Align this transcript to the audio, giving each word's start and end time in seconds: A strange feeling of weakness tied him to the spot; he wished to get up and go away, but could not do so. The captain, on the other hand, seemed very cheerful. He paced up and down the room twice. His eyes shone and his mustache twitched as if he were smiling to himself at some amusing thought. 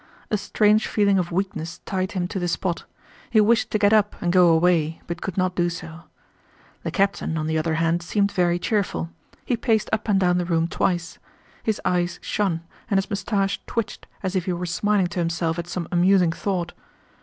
A 0.31 0.37
strange 0.39 0.87
feeling 0.87 1.19
of 1.19 1.31
weakness 1.31 1.77
tied 1.85 2.13
him 2.13 2.27
to 2.29 2.39
the 2.39 2.47
spot; 2.47 2.85
he 3.29 3.39
wished 3.39 3.69
to 3.69 3.77
get 3.77 3.93
up 3.93 4.19
and 4.19 4.33
go 4.33 4.49
away, 4.49 4.99
but 5.05 5.21
could 5.21 5.37
not 5.37 5.53
do 5.55 5.69
so. 5.69 6.01
The 6.81 6.89
captain, 6.89 7.37
on 7.37 7.45
the 7.45 7.59
other 7.59 7.75
hand, 7.75 8.01
seemed 8.01 8.31
very 8.31 8.57
cheerful. 8.57 9.11
He 9.45 9.55
paced 9.55 9.91
up 9.93 10.09
and 10.09 10.19
down 10.19 10.39
the 10.39 10.45
room 10.45 10.67
twice. 10.67 11.19
His 11.61 11.79
eyes 11.85 12.17
shone 12.23 12.61
and 12.89 12.97
his 12.97 13.11
mustache 13.11 13.61
twitched 13.67 14.07
as 14.23 14.35
if 14.35 14.45
he 14.45 14.53
were 14.53 14.65
smiling 14.65 15.05
to 15.05 15.19
himself 15.19 15.59
at 15.59 15.67
some 15.67 15.87
amusing 15.91 16.31
thought. 16.31 16.73